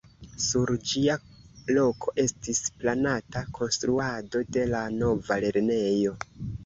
Sur 0.43 0.69
ĝia 0.91 1.17
loko 1.75 2.13
estis 2.25 2.61
planata 2.79 3.43
konstruado 3.59 4.43
de 4.59 4.65
la 4.73 4.85
nova 4.97 5.39
lernejo. 5.47 6.17